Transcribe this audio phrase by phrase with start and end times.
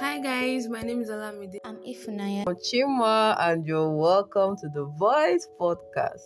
[0.00, 1.58] Hi guys, my name is Olamide.
[1.64, 2.44] I'm Ifunaya.
[2.46, 6.22] I'm Chima, and you're welcome to the Voice Podcast.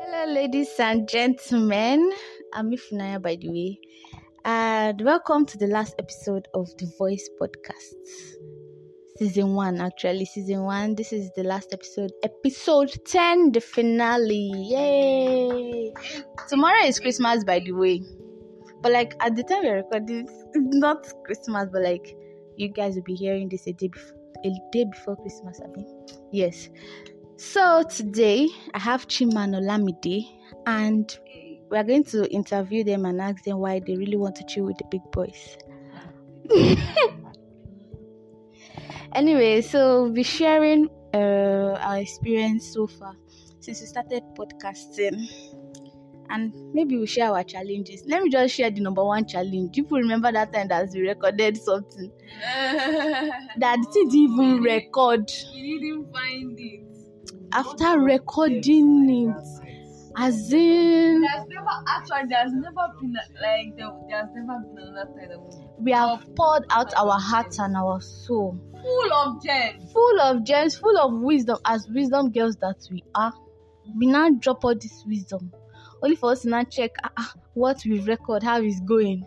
[0.00, 2.12] Hello, ladies and gentlemen.
[2.52, 3.78] I'm Ifunaya, by the way,
[4.44, 8.43] and welcome to the last episode of the Voice Podcast.
[9.16, 10.96] Season one, actually, season one.
[10.96, 14.50] This is the last episode, episode 10, the finale.
[14.56, 15.92] Yay!
[16.48, 18.02] Tomorrow is Christmas, by the way.
[18.82, 22.16] But, like, at the time we're recording, it's not Christmas, but like,
[22.56, 26.06] you guys will be hearing this a day before, a day before Christmas, I mean.
[26.32, 26.68] Yes.
[27.36, 30.24] So today I have Chima and Olamide
[30.66, 31.16] and
[31.70, 34.64] we are going to interview them and ask them why they really want to chill
[34.64, 35.56] with the big boys.
[39.14, 43.14] anyway, so we'll be sharing uh, our experience so far
[43.60, 45.26] since we started podcasting.
[46.30, 48.02] And maybe we'll share our challenges.
[48.06, 49.74] Let me just share the number one challenge.
[49.74, 52.10] People remember that time that we recorded something
[53.58, 56.86] that didn't even record You didn't find it.
[57.52, 59.63] after recording it.
[60.16, 65.28] As in, There's never actually there's never been like there, there's never been another time
[65.28, 69.92] that was we have poured out our hearts and our soul, full of gems.
[69.92, 73.32] full of gems, full of wisdom, as wisdom girls that we are.
[73.96, 75.52] We now drop all this wisdom,
[76.02, 79.26] only for us to now check ah, what we record, how it's going.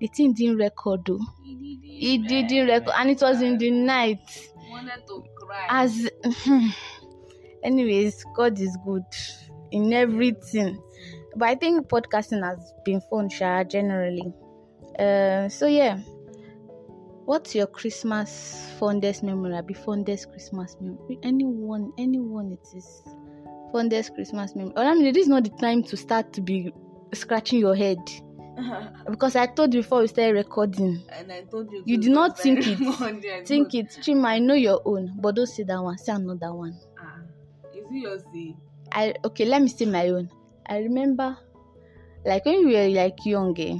[0.00, 1.20] The thing didn't record though.
[1.46, 4.18] It didn't record, and it was in the night.
[4.68, 5.66] Wanted to cry.
[5.70, 6.10] As,
[7.62, 9.04] anyways, God is good
[9.70, 10.80] in everything.
[11.36, 14.32] But I think podcasting has been fun, Sha, generally.
[14.98, 15.98] Uh, so yeah,
[17.24, 19.60] what's your Christmas fondest memory?
[19.62, 21.18] Be fondest Christmas memory?
[21.22, 23.02] Anyone, anyone it is
[23.72, 24.72] fondest Christmas memory.
[24.76, 26.72] Or I mean, this is not the time to start to be
[27.12, 27.98] scratching your head
[29.10, 31.02] because I told you before we started recording.
[31.18, 31.82] and I told you.
[31.84, 32.78] You did not think it.
[32.80, 34.26] Monday, Think it, Chima.
[34.26, 35.98] I know your own, but don't say that one.
[35.98, 36.78] Say another one.
[37.00, 37.18] Ah,
[37.74, 38.54] is it your say?
[38.94, 40.30] I okay, let me say my own.
[40.66, 41.36] I remember,
[42.24, 43.76] like when we were like young, eh,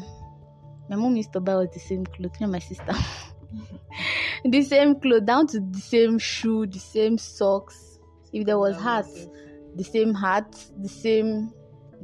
[0.90, 2.32] my mom used to buy us the same clothes.
[2.40, 2.92] Me and my sister,
[4.44, 8.00] the same clothes, down to the same shoe, the same socks.
[8.32, 9.28] If there was hats,
[9.76, 11.52] the same hats, the same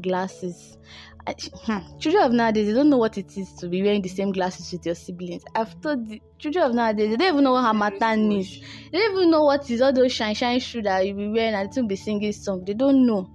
[0.01, 0.79] glasses.
[1.27, 4.09] I- hmm, children of nowadays, they don't know what it is to be wearing the
[4.09, 5.43] same glasses with your siblings.
[5.55, 8.61] I've told the children of nowadays, they don't even know what Harmattan is.
[8.91, 11.55] They don't even know what is all those shine shine shoes that you be wearing
[11.55, 12.65] and to be singing song.
[12.65, 13.29] They don't know.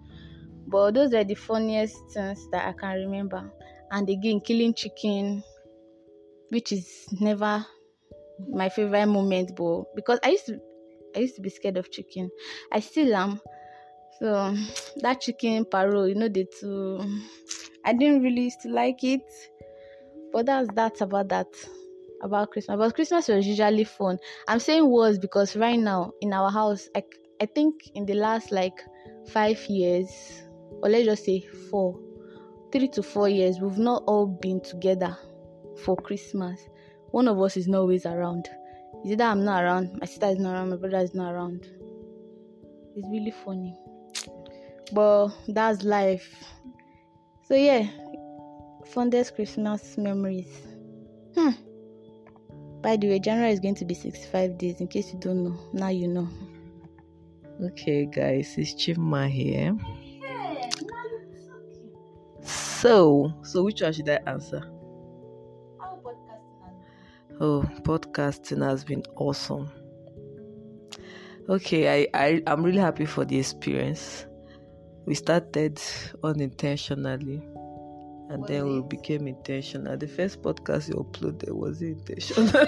[0.68, 3.52] But those are the funniest things that I can remember.
[3.92, 5.44] And again, killing chicken,
[6.50, 7.66] which is never
[8.50, 10.60] my favorite moment, but because I used to
[11.16, 12.30] I used to be scared of chicken.
[12.72, 13.40] I still am.
[14.20, 14.56] So
[14.98, 17.00] that chicken paro, you know, the two
[17.86, 19.24] I didn't really used to like it.
[20.34, 21.48] But that's that's about that.
[22.22, 22.78] About Christmas.
[22.78, 24.18] But Christmas was usually fun.
[24.48, 27.04] I'm saying was because right now in our house, I,
[27.42, 28.82] I think in the last like
[29.28, 30.10] five years,
[30.82, 32.00] or let's just say four,
[32.72, 35.16] three to four years, we've not all been together
[35.84, 36.60] for Christmas.
[37.12, 38.50] One of us is not always around.
[39.04, 41.34] Is it that I'm not around, my sister is not around, my brother is not
[41.34, 41.68] around.
[42.96, 43.78] It's really funny.
[44.94, 46.44] But that's life.
[47.48, 47.88] So yeah,
[48.88, 50.50] fondest Christmas memories.
[51.36, 51.52] Hmm.
[52.82, 54.82] By the way, January is going to be 65 days.
[54.82, 56.28] In case you don't know, now you know.
[57.62, 59.78] Okay, guys, it's Chima here.
[62.42, 64.64] So, so which one should I answer?
[67.40, 69.70] Oh, podcasting has been awesome.
[71.48, 74.26] Okay, I, I I'm really happy for the experience.
[75.06, 75.82] We started
[76.24, 77.42] unintentionally
[78.30, 79.98] and then we became intentional.
[79.98, 82.52] The first podcast you uploaded was intentional.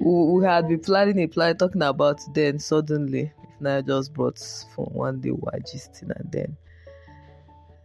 [0.00, 4.12] we, we had been planning a plan talking about it, then suddenly if now just
[4.12, 4.38] brought
[4.74, 6.56] from one day we gisting and then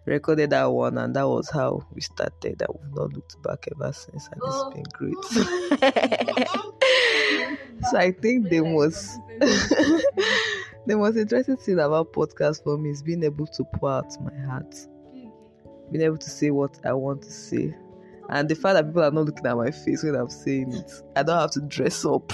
[0.06, 3.94] recorded that one and that was how we started and we've not looked back ever
[3.94, 5.16] since and it's been great
[6.52, 7.58] oh.
[7.92, 9.18] so i think the most
[10.86, 14.38] the most interesting thing about podcast for me is being able to pour out my
[14.46, 14.76] heart.
[15.92, 17.76] Being able to say what i want to say.
[18.30, 20.92] And the fact that people are not looking at my face when i'm saying it.
[21.16, 22.34] I don't have to dress up.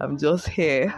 [0.00, 0.94] I'm just here.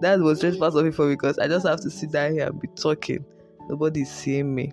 [0.00, 2.32] The most stressful part of it for me because i just have to sit down
[2.32, 3.24] here and be talking.
[3.68, 4.72] Nobody's seeing me.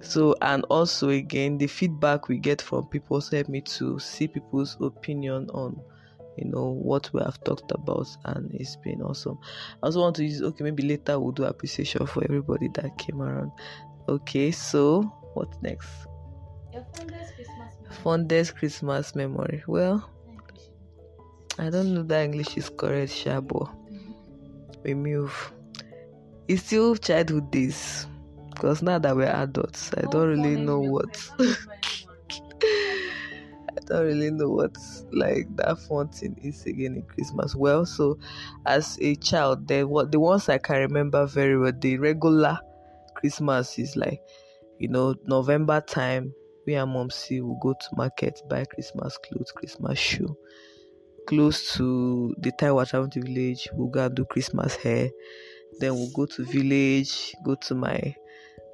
[0.00, 4.28] So and also again the feedback we get from people also help me to see
[4.28, 5.80] people's opinion on
[6.38, 9.38] you know what we have talked about and it's been awesome.
[9.82, 13.20] I also want to use okay maybe later we'll do appreciation for everybody that came
[13.20, 13.52] around.
[14.08, 15.02] Okay so
[15.34, 15.88] what next?
[16.72, 18.02] Your fondest Christmas memory.
[18.02, 19.62] fondest christmas memory.
[19.66, 20.08] Well
[21.58, 24.12] i don't know that english is correct shabo mm-hmm.
[24.84, 25.52] we move.
[26.46, 28.06] It's still childhood days
[28.54, 31.30] because now that we're adults i don't really know what
[33.88, 34.76] don't really know what
[35.12, 35.78] like that
[36.14, 37.54] thing is again in Christmas.
[37.54, 38.18] Well, so
[38.66, 42.58] as a child, then what the ones I can remember very well, the regular
[43.14, 44.20] Christmas is like,
[44.78, 46.34] you know, November time.
[46.66, 50.36] We and mom see will go to market buy Christmas clothes, Christmas shoe.
[51.26, 55.08] Close to the time we're traveling to village, we'll go and do Christmas hair.
[55.80, 58.14] Then we'll go to village, go to my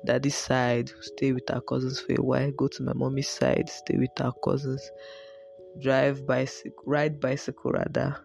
[0.05, 3.97] daddy's side, stay with our cousins for a while, go to my mommy's side, stay
[3.97, 4.91] with our cousins,
[5.81, 8.17] drive bicycle, ride bicycle rather,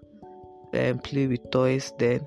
[0.73, 1.93] and play with toys.
[1.97, 2.25] Then,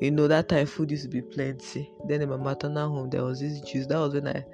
[0.00, 1.90] you know, that time food used to be plenty.
[2.08, 3.86] Then in my maternal home, there was this juice.
[3.86, 4.44] That was when I,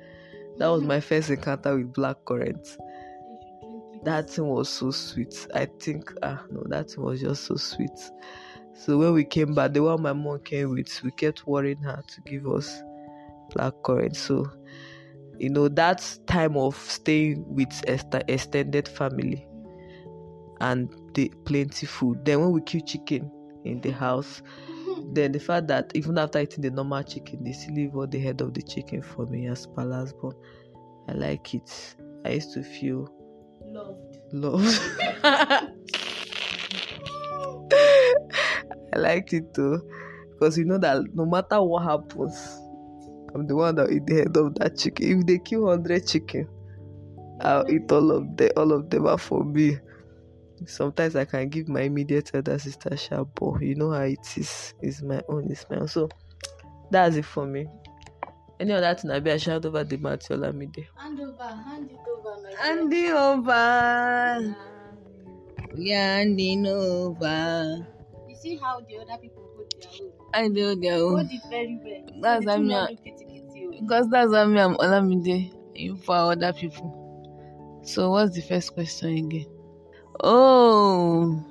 [0.59, 2.77] that was my first encounter with black currant.
[4.05, 5.47] That thing was so sweet.
[5.55, 7.99] I think, ah, no, that thing was just so sweet.
[8.73, 12.03] So when we came back, the one my mom came with, we kept worrying her
[12.07, 12.83] to give us
[13.55, 14.17] black currant.
[14.17, 14.47] So,
[15.39, 19.47] you know, that time of staying with extended family
[20.61, 22.25] and the plenty food.
[22.25, 23.31] Then when we kill chicken
[23.65, 24.43] in the house,
[25.13, 28.21] then the fact that even after eating the normal chicken, they still leave all the
[28.21, 30.35] head of the chicken for me as palace bone.
[31.09, 31.97] I like it.
[32.25, 33.09] I used to feel
[33.63, 34.19] Loved.
[34.33, 34.81] Loved.
[38.93, 39.81] I liked it too.
[40.33, 42.60] Because you know that no matter what happens,
[43.35, 45.21] I'm the one that eat the head of that chicken.
[45.21, 46.49] If they kill hundred chicken,
[47.41, 48.51] I'll eat all of them.
[48.57, 49.79] All of them are for me.
[50.67, 53.61] Sometimes I can give my immediate elder sister shabo.
[53.61, 54.75] You know how it is.
[54.83, 55.51] It's my own.
[55.51, 55.89] It's my own.
[55.89, 56.09] So
[56.91, 57.67] that's it for me.
[58.59, 60.87] Any other thing I'll be a shout over the Matiola Mide.
[60.99, 62.59] Hand over, hand it over, my dear.
[62.59, 64.57] Handing over.
[65.75, 67.87] We are handing over.
[68.29, 70.20] You see how the other people put their own.
[70.33, 71.17] I know their own.
[71.17, 72.21] Hold it very well.
[72.23, 73.81] That's how me not and- do kitty kitty, oh.
[73.81, 76.97] Because that's how me and Olamide in for other people.
[77.83, 79.47] So what's the first question again?
[80.23, 81.43] Oh,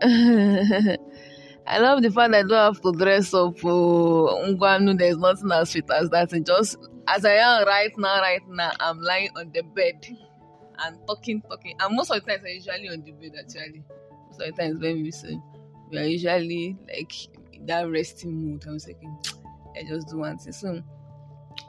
[0.02, 3.56] I love the fact that I don't have to dress up.
[3.64, 6.32] Oh, Ngwanu, there's nothing as sweet as that.
[6.32, 6.76] And just
[7.08, 10.06] as I am right now, right now, I'm lying on the bed
[10.84, 11.76] and talking, talking.
[11.80, 13.82] And most of the times, I'm usually on the bed actually.
[14.28, 15.36] Most of the times when we say
[15.90, 17.12] we are usually like
[17.66, 18.64] that resting mood.
[18.68, 19.34] I was like, mm,
[19.76, 20.52] I just do one thing.
[20.52, 20.82] So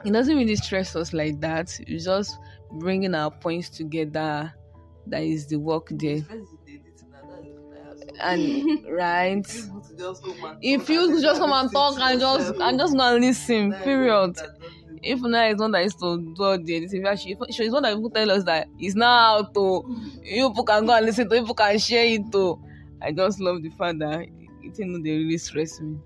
[0.04, 1.78] it doesn't really stress us like that.
[1.86, 2.38] It's just
[2.72, 4.52] bringing our points together.
[5.06, 6.22] That is the work there.
[8.20, 9.46] And right,
[10.62, 14.36] if you just come and talk and just and just not listen, period.
[15.02, 17.82] If now it's not that it's to do all the editing, actually, if it's not
[17.82, 19.84] that people tell us that it's now out to
[20.22, 22.58] you people can go and listen to, people can share it to.
[23.02, 24.26] I just love the fact that
[24.78, 25.96] it you know they really stress me.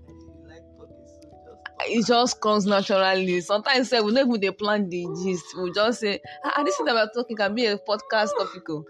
[1.87, 3.39] it just comes naturally.
[3.41, 5.45] Sometimes say we don't even dey plan the gist.
[5.57, 8.69] We just say, ah, ah, this thing that we're talking can be a podcast topic.
[8.69, 8.85] oh."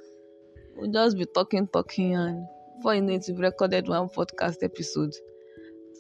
[0.76, 2.46] We'll just be talking, talking, and
[2.78, 5.14] before you know it, we've recorded one podcast episode.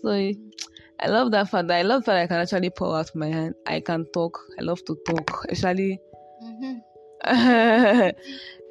[0.02, 1.68] So I love that fact.
[1.68, 3.56] that I love that I can actually pour out my hand.
[3.68, 4.40] I can talk.
[4.58, 6.00] I love to talk, especially
[6.44, 6.82] Mhm.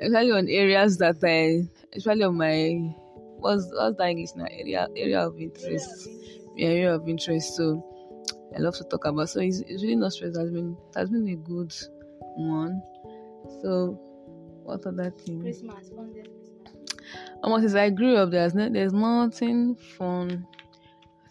[0.00, 2.94] especially on areas that I, especially on my
[3.38, 6.08] what's what's that English now area area of interest
[6.56, 7.56] Yeah, area of interest.
[7.56, 7.84] So
[8.54, 9.28] I love to talk about.
[9.28, 10.36] So it's, it's really not stress.
[10.36, 11.72] Has been has been a good
[12.36, 12.82] one.
[13.62, 13.98] So
[14.64, 15.40] what other thing?
[15.40, 16.74] Christmas, fondest Christmas.
[17.42, 20.46] Almost since I grew up, there's no, there's nothing fun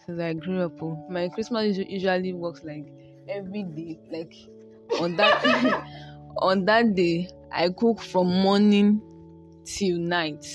[0.06, 0.82] since I grew up.
[0.82, 1.06] oh.
[1.10, 2.86] My Christmas usually works like
[3.28, 4.00] every day.
[4.10, 4.34] Like
[5.00, 5.84] on that
[6.38, 9.00] on that day, I cook from morning
[9.64, 10.46] till night.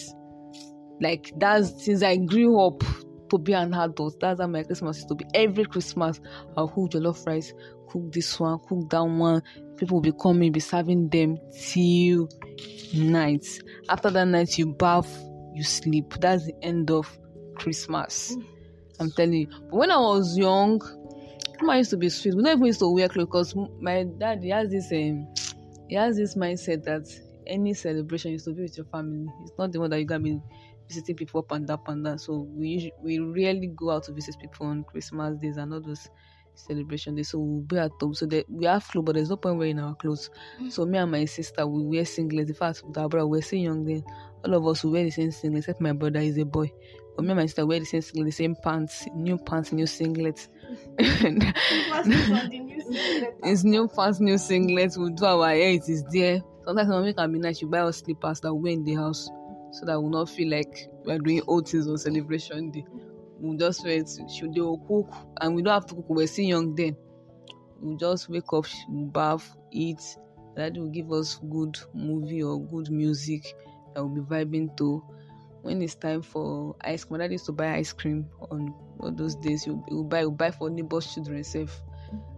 [1.03, 2.81] Like that's since I grew up
[3.29, 4.19] to be an adult.
[4.21, 5.25] That's how my Christmas is to be.
[5.33, 6.21] Every Christmas,
[6.55, 7.53] I'll cook jollof rice,
[7.89, 9.41] cook this one, cook that one.
[9.75, 12.29] People will be coming, be serving them till
[12.93, 13.45] night.
[13.89, 15.11] After that night, you bath,
[15.53, 16.13] you sleep.
[16.21, 17.05] That's the end of
[17.55, 18.37] Christmas.
[18.99, 19.47] I'm telling you.
[19.69, 20.79] But when I was young,
[21.67, 22.35] I used to be sweet.
[22.35, 25.27] We never used to wear clothes because my dad he has this um,
[25.89, 27.07] he has this mindset that
[27.47, 29.27] any celebration is to be with your family.
[29.43, 30.39] It's not the one that you gotta be
[30.93, 32.19] visiting people up and up and down.
[32.19, 36.07] So we we rarely go out to visit people on Christmas days and all those
[36.55, 37.29] celebration days.
[37.29, 38.13] So we'll be at home.
[38.13, 40.29] So that we have clothes, but there's no point wearing our clothes.
[40.61, 40.71] Mm.
[40.71, 42.49] So me and my sister we wear singlets.
[42.49, 44.03] In fact, with our brother, we we're still young then.
[44.45, 46.71] all of us will wear the same singlet, except my brother is a boy.
[47.15, 49.85] But me and my sister wear the same singlet, the same pants, new pants, new
[49.85, 50.47] singlets.
[53.43, 54.97] it's new pants, new singlets.
[54.97, 56.41] We do our hair, it is there.
[56.65, 59.29] Sometimes mommy can be nice, she buy us slippers that we wear in the house
[59.73, 62.85] so that we will not feel like we're doing old things on celebration day.
[63.39, 65.11] We just wear it, she, they will cook,
[65.41, 66.95] and we don't have to cook, we're still young then.
[67.81, 69.99] We just wake up, bath, eat.
[70.55, 73.43] that will give us good movie or good music
[73.93, 75.03] that we'll be vibing to.
[75.63, 79.11] When it's time for ice cream, my dad used to buy ice cream on all
[79.11, 79.63] those days.
[79.63, 81.81] He'll, he'll buy, buy for neighbors' children safe.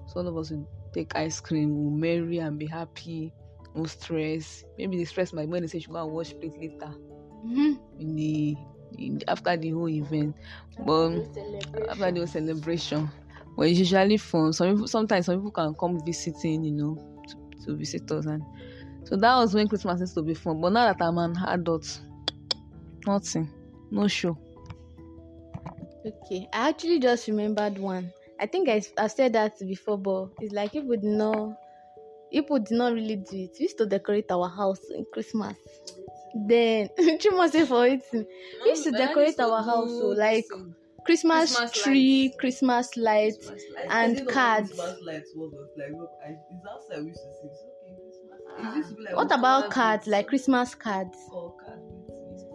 [0.07, 3.33] So all of us will take ice cream, we'll marry and be happy,
[3.75, 4.63] no stress.
[4.77, 6.95] Maybe the stress might when they say she go and wash plate later
[7.45, 7.73] Mm-hmm.
[7.99, 8.57] in the
[8.97, 10.35] in, after the whole event.
[10.85, 11.11] But
[11.89, 13.09] after the whole celebration.
[13.55, 14.53] But it's usually fun.
[14.53, 18.43] Some people sometimes some people can come visiting, you know, to, to visit us and
[19.05, 20.59] so that was when Christmas used to be fun.
[20.59, 22.01] But now that I'm an adult,
[23.05, 23.49] nothing.
[23.91, 24.37] No show.
[26.05, 28.11] Okay, I actually just remembered one.
[28.39, 31.55] I think I I said that before, but it's like people did not
[32.31, 33.51] people did not really do it.
[33.59, 35.55] We used to decorate our house in Christmas.
[36.35, 36.89] Then
[37.19, 38.03] Chimo say for it.
[38.13, 40.45] We used to decorate our house so like
[41.05, 42.37] Christmas, Christmas tree, lights.
[42.39, 43.51] Christmas lights.
[43.89, 44.95] and cards.
[48.49, 48.89] Ah.
[49.13, 50.07] What about cards?
[50.07, 51.17] Like Christmas cards.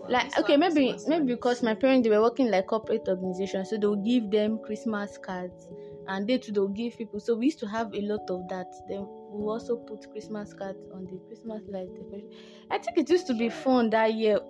[0.09, 3.97] Like okay, maybe maybe because my parents they were working like corporate organization, so they'll
[3.97, 5.69] give them Christmas cards,
[6.11, 7.21] and they too they'll give people.
[7.21, 8.67] So we used to have a lot of that.
[8.89, 12.29] Then we also put Christmas cards on the Christmas light decoration.
[12.71, 14.41] I think it used to be fun that year.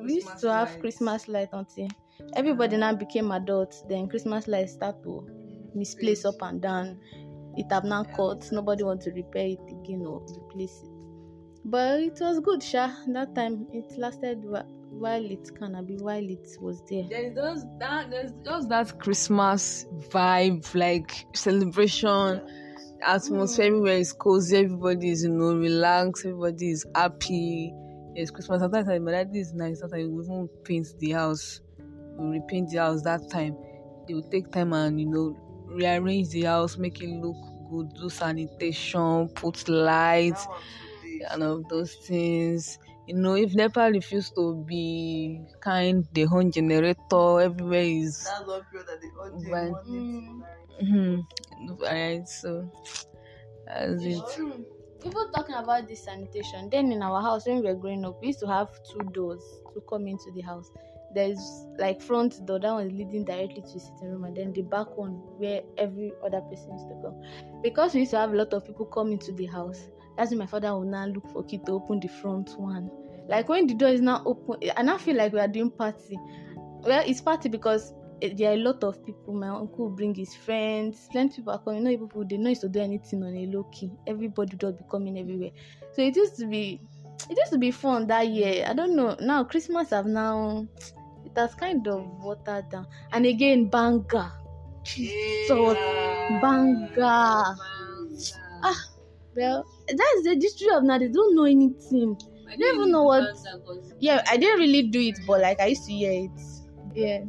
[0.00, 1.88] We used to have Christmas light until
[2.34, 3.82] everybody now became adults.
[3.88, 5.24] Then Christmas lights start to
[5.74, 6.98] misplace up and down.
[7.56, 8.46] It have now cut.
[8.52, 10.90] Nobody want to repair it again or replace it.
[11.64, 12.90] But it was good, Sha.
[13.08, 14.44] That time it lasted
[14.98, 17.04] while it can be while it was there.
[17.08, 22.40] There's just that there's just that Christmas vibe, like celebration,
[23.02, 23.68] atmosphere mm.
[23.68, 27.72] everywhere is cozy, everybody is you know relaxed, everybody is happy.
[28.14, 28.60] It's Christmas.
[28.60, 31.60] Sometimes my daddy is nice, sometimes we even paint the house.
[32.18, 33.56] We repaint the house that time.
[34.08, 35.36] They will take time and you know
[35.66, 37.36] rearrange the house, make it look
[37.70, 40.46] good, do sanitation, put lights
[41.30, 42.78] and all those things.
[43.06, 48.64] You know, if NEPA refuse to be kind, the home generator everywhere is That's one
[48.64, 49.88] period that they all When- want
[50.80, 50.86] it.
[50.86, 51.20] hmm
[51.82, 52.70] Alright, so
[53.66, 54.16] that's it.
[54.18, 54.64] Mm.
[55.04, 58.28] Even talking about this sanitation, then in our house when we were growing up, we
[58.28, 59.42] used to have two doors
[59.74, 60.70] to come into the house.
[61.14, 64.52] There's like front door that one is leading directly to the sitting room, and then
[64.52, 67.20] the back one where every other person used to come.
[67.62, 70.38] Because we used to have a lot of people come into the house, that's when
[70.38, 72.90] my father will now look for key to open the front one.
[73.28, 76.16] Like when the door is now open, and I feel like we are doing party.
[76.84, 77.92] Well, it's party because
[78.22, 79.34] eh, there are a lot of people.
[79.34, 81.08] My uncle bring his friends.
[81.10, 81.84] Plenty people are coming.
[81.84, 83.90] No people they know used to do anything on a low key.
[84.06, 85.50] Everybody just be coming everywhere.
[85.92, 86.80] So it used to be
[87.30, 88.64] it used to be fun that year.
[88.68, 89.16] I don't know.
[89.20, 90.66] Now Christmas have now
[91.24, 92.86] it has kind of watered down.
[93.12, 94.32] And again, banger.
[94.84, 95.76] Jesus,
[96.40, 97.56] banger.
[98.62, 98.80] Ah,
[99.34, 100.98] well, that's the history of now.
[100.98, 102.16] They don't know anything.
[102.48, 103.22] I don't even know what-
[104.00, 106.40] Yeah, I didn't really do it, but like I used to hear it.
[106.94, 107.24] Yeah.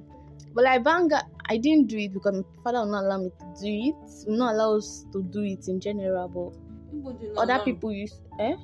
[0.54, 3.46] But like banga, I didn't do it because my father will not allow me to
[3.62, 3.96] do it.
[4.28, 8.56] Will not allow us to do it in general, but other people used eh?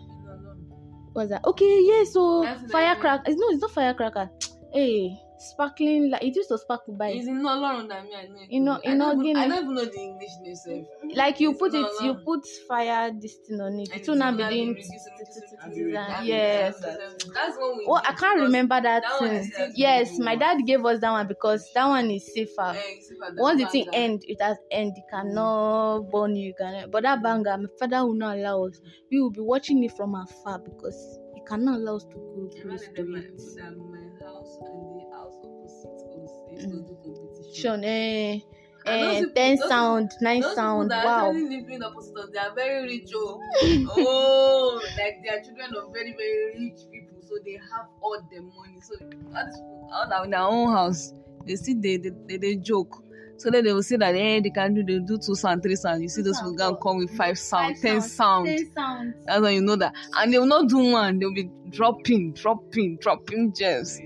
[1.13, 1.45] What's that?
[1.45, 3.31] Okay, yeah, so firecracker.
[3.31, 4.29] No, it's not firecracker.
[4.73, 8.39] Hey, sparkling like it used to sparkle by It's in Ọlọ́run that me I know.
[8.49, 9.39] You know- I you know, don't even- Guinea.
[9.39, 10.71] I don't even know the English name sef.
[10.71, 11.15] Mm.
[11.15, 13.89] like you It's put it you put fire this thing on it.
[13.93, 16.25] It will not it's be not doing reducing, reducing, reducing.
[16.25, 16.79] yes.
[16.81, 19.51] That's one we Oh, I can't remember that, thing.
[19.75, 22.73] Yes, my dad gave us that one because that one is safer.
[22.73, 27.21] Than once the thing end it has end it cannot burn you, can but that
[27.23, 28.79] banger my father will not allow us
[29.11, 32.87] we will be watching it from afar because he cannot allow us to go close
[32.95, 33.99] to in it that my
[34.43, 36.31] house and the house opposite us
[36.61, 37.83] to competition.
[37.83, 38.39] Eh,
[38.85, 42.39] eh, people- ten those sound nine Those sound people that wow living opposite us, they
[42.39, 43.11] are very rich.
[43.15, 43.41] Oh,
[43.97, 48.41] oh, like they are children of very very rich people, so they have all the
[48.41, 48.79] money.
[48.81, 48.95] So
[49.35, 51.13] all these people, all that in their own house,
[51.45, 52.99] they see they they, they, they joke.
[53.37, 55.75] So then they will say that eh, they can do they do two sound, three
[55.75, 56.01] sound.
[56.03, 58.45] You see those people can come with five sound, Five ten sound.
[58.47, 59.93] ten sound That's when you know that.
[60.15, 61.19] And they will not do one.
[61.19, 63.99] They will be dropping, dropping, dropping gems,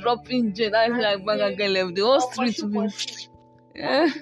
[0.00, 0.72] dropping gems.
[0.72, 1.94] That's like Banga girl level.
[1.94, 3.28] The whole street will be.
[3.74, 4.08] Yeah.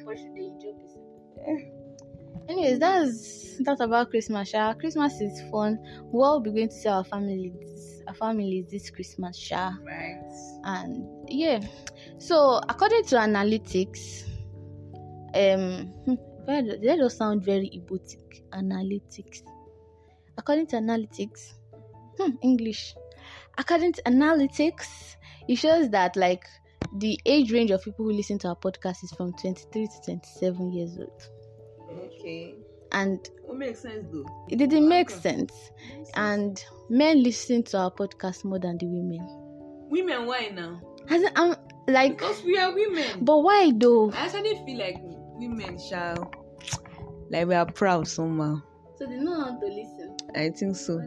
[2.49, 4.75] anyways that's that's about christmas sha.
[4.75, 5.79] christmas is fun
[6.11, 7.75] we'll all be going to see our families
[8.07, 9.73] our families this Christmas, sha.
[9.85, 10.21] Right.
[10.65, 11.61] And yeah,
[12.19, 14.25] so according to analytics,
[15.35, 16.15] um, hmm,
[16.47, 18.45] that that does sound very erotic.
[18.53, 19.43] Analytics.
[20.39, 21.55] According to analytics,
[22.19, 22.95] hmm, English.
[23.59, 25.17] According to analytics,
[25.49, 26.45] it shows that like
[26.99, 30.73] the age range of people who listen to our podcast is from 23 to 27
[30.73, 31.23] years old.
[32.21, 32.55] Okay.
[32.93, 34.25] And What makes sense though?
[34.51, 35.53] it didn't make sense.
[36.15, 39.27] And men listen to our podcast more than the women.
[39.91, 40.81] Women, why now?
[41.09, 41.57] As in, I'm
[41.89, 43.25] like, Because we are women.
[43.25, 44.11] but why though?
[44.13, 46.31] I actually feel like women shall
[47.31, 48.61] like we are proud somehow.
[48.97, 50.17] So they know how to listen.
[50.37, 51.01] I think so.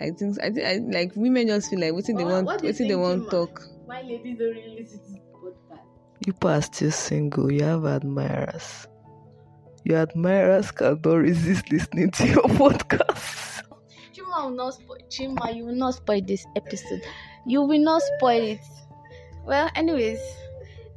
[0.00, 2.60] I think I think I, like women just feel like what they What- want what
[2.62, 3.30] do they think, want Chima?
[3.30, 3.62] talk.
[3.86, 5.80] Why ladies don't really listen to podcast?
[6.26, 7.52] You are still single.
[7.52, 8.86] You have admirers.
[9.84, 13.62] Your admirers cannot resist listening to your podcast.
[14.14, 14.98] Chima will not spoil.
[15.08, 17.02] Chima, you will not spoil this episode.
[17.46, 18.60] You will not spoil it.
[19.46, 20.20] Well, anyways,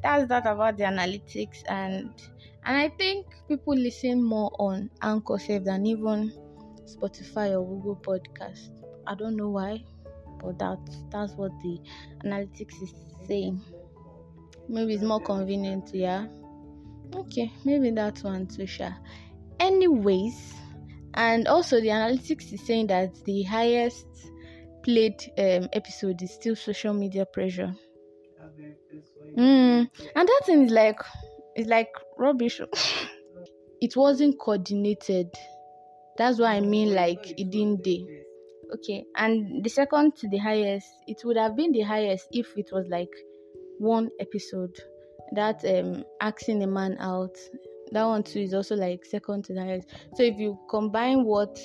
[0.01, 2.09] that's that about the analytics and
[2.65, 6.31] and I think people listen more on Anchor Save than even
[6.85, 8.69] Spotify or Google Podcast.
[9.07, 9.83] I don't know why,
[10.41, 11.79] but that's that's what the
[12.25, 12.93] analytics is
[13.27, 13.61] saying.
[14.67, 16.27] Maybe it's more convenient, yeah.
[17.15, 18.95] Okay, maybe that one too, sure.
[19.59, 20.53] Anyways,
[21.13, 24.05] and also the analytics is saying that the highest
[24.83, 27.73] played um, episode is still social media pressure.
[29.37, 29.89] Mm.
[30.15, 30.99] And that thing is like
[31.55, 32.61] it's like rubbish.
[33.81, 35.29] it wasn't coordinated.
[36.17, 38.05] That's what I mean, like it didn't day.
[38.73, 42.69] Okay, and the second to the highest, it would have been the highest if it
[42.71, 43.11] was like
[43.77, 44.75] one episode.
[45.33, 47.35] That um asking a man out.
[47.91, 49.89] That one too is also like second to the highest.
[50.15, 51.55] So if you combine what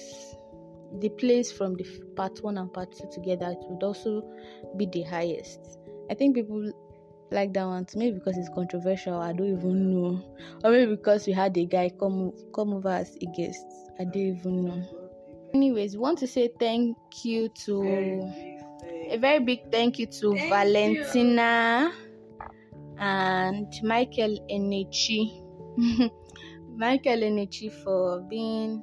[1.00, 1.86] the plays from the
[2.16, 4.22] part one and part two together, it would also
[4.76, 5.78] be the highest.
[6.10, 6.70] I think people
[7.30, 9.18] like that one maybe because it's controversial.
[9.18, 10.22] I don't even know,
[10.64, 13.64] or maybe because we had a guy come come over as a guest.
[13.98, 15.07] I don't even know.
[15.54, 18.30] Anyways, want to say thank you to
[19.10, 21.92] a very big thank you to Thank Valentina
[22.98, 25.42] and Michael Enechi.
[26.76, 28.82] Michael Enechi for being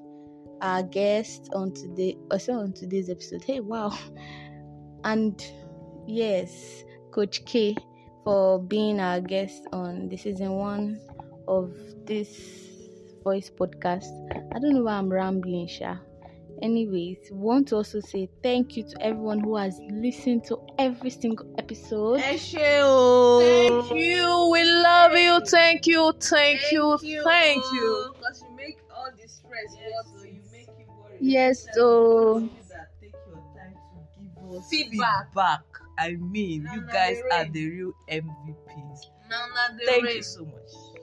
[0.61, 3.43] our guest on today also on today's episode.
[3.43, 3.91] Hey wow.
[5.03, 5.39] And
[6.07, 7.75] yes, Coach K
[8.23, 10.99] for being our guest on the season one
[11.47, 11.75] of
[12.05, 12.89] this
[13.23, 14.09] voice podcast.
[14.33, 15.97] I don't know why I'm rambling, Sha.
[16.61, 21.45] Anyways, want to also say thank you to everyone who has listened to every single
[21.57, 22.21] episode.
[22.21, 24.49] Thank you.
[24.51, 25.41] We love you.
[25.45, 26.13] Thank you.
[26.19, 26.97] Thank, you.
[27.23, 28.13] Thank you.
[28.15, 31.17] Because you make all the stress worse, so you make it worry.
[31.19, 32.49] Yes, so oh.
[32.69, 35.27] that take your time to give us Feedback.
[35.29, 35.61] feedback.
[35.97, 38.99] I mean, Nah, you nah, guys they are the real MVPs.
[39.29, 40.15] Now, now, the Thank race.
[40.15, 41.01] you so much.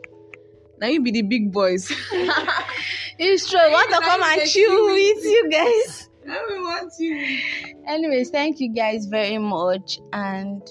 [0.78, 1.92] Now you be the big boys.
[3.18, 3.60] it's true.
[3.60, 6.08] I want to come and chill with you guys.
[6.26, 7.38] want you.
[7.86, 10.62] Anyways, thank you guys very much, and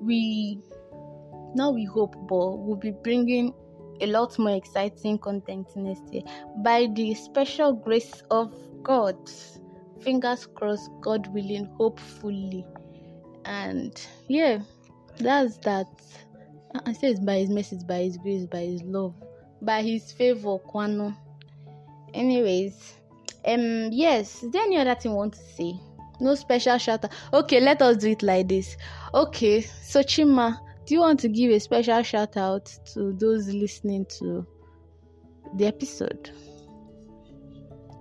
[0.00, 0.60] we
[1.54, 3.52] now we hope, but we'll be bringing
[4.00, 6.22] a lot more exciting content next year
[6.58, 9.16] by the special grace of God.
[10.00, 12.64] Fingers crossed, God willing, hopefully,
[13.44, 14.60] and yeah,
[15.18, 15.86] that's that.
[16.74, 19.14] Ah, I say it's by His mercy, it's by His grace, by His love,
[19.60, 21.14] by His favor, Kwano.
[22.14, 22.94] Anyways,
[23.46, 25.74] um, yes, is there any other thing you want to say?
[26.20, 27.12] No special shout out.
[27.32, 28.76] Okay, let us do it like this.
[29.14, 34.06] Okay, so Chima, do you want to give a special shout out to those listening
[34.18, 34.46] to
[35.56, 36.30] the episode?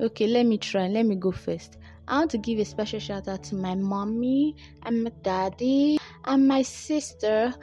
[0.01, 0.87] Okay, let me try.
[0.87, 1.77] Let me go first.
[2.07, 6.47] I want to give a special shout out to my mommy and my daddy and
[6.47, 7.53] my sister,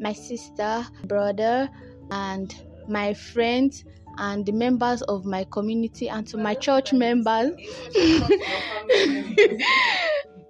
[0.00, 1.68] my sister, brother,
[2.10, 2.54] and
[2.88, 3.84] my friends
[4.18, 7.52] and the members of my community and to my church members.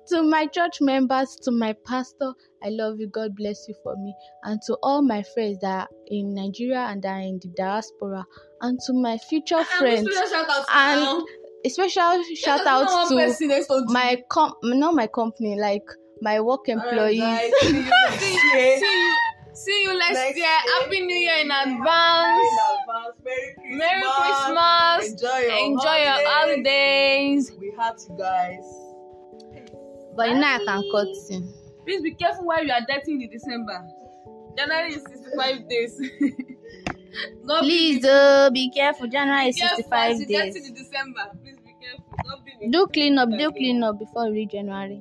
[0.09, 3.09] to my church members, to my pastor, I love you.
[3.09, 4.15] God bless you for me.
[4.45, 8.25] And to all my friends that are in Nigeria and that are in the diaspora,
[8.61, 10.09] and to my future friends,
[10.73, 11.23] and
[11.65, 15.85] a special shout out to my com not my company, like
[16.21, 17.21] my work employees.
[17.61, 19.17] see, you, see you
[19.55, 20.47] next, Next year.
[20.47, 20.81] year.
[20.81, 22.45] Happy New Year in advance.
[23.25, 25.11] Merry Merry Christmas.
[25.13, 27.53] Enjoy your Enjoy your holidays.
[27.61, 28.65] We had you guys.
[30.17, 31.53] but you know I can cut in.
[31.85, 33.85] Please be careful while you are dating in December.
[34.57, 36.01] January is 65 days.
[37.47, 39.07] God Please, be uh, be careful.
[39.07, 40.71] January is careful as 65 you get days.
[40.71, 41.31] December.
[41.43, 42.43] Please be careful.
[42.61, 42.87] Be Do you.
[42.89, 45.01] clean up, do clean up before we reach January.